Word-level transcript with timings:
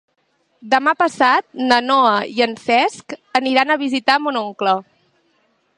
Demà 0.73 0.93
passat 1.01 1.45
na 1.67 1.77
Noa 1.89 2.15
i 2.39 2.43
en 2.47 2.57
Cesc 2.63 3.17
aniran 3.41 3.75
a 3.75 3.79
visitar 3.87 4.19
mon 4.25 4.45
oncle. 4.45 4.77